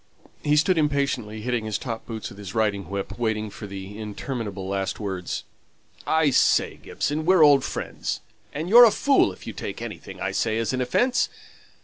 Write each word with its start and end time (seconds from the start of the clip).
He 0.41 0.55
stood 0.55 0.79
impatiently 0.79 1.41
hitting 1.41 1.65
his 1.65 1.77
top 1.77 2.07
boots 2.07 2.29
with 2.29 2.39
his 2.39 2.55
riding 2.55 2.89
whip, 2.89 3.19
waiting 3.19 3.51
for 3.51 3.67
the 3.67 3.99
interminable 3.99 4.67
last 4.67 4.99
words. 4.99 5.43
"I 6.07 6.31
say, 6.31 6.79
Gibson, 6.81 7.23
we're 7.23 7.43
old 7.43 7.63
friends, 7.63 8.19
and 8.51 8.67
you're 8.67 8.83
a 8.85 8.89
fool 8.89 9.31
if 9.31 9.45
you 9.45 9.53
take 9.53 9.79
anything 9.79 10.19
I 10.19 10.31
say 10.31 10.57
as 10.57 10.73
an 10.73 10.81
offence. 10.81 11.29